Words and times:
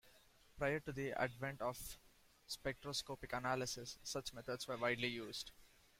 Prior 0.57 0.79
to 0.79 0.91
the 0.91 1.11
advent 1.11 1.61
of 1.61 1.77
spectroscopic 2.47 3.33
analysis, 3.33 3.99
such 4.01 4.33
methods 4.33 4.67
were 4.67 4.75
widely 4.77 5.09
used. 5.09 5.51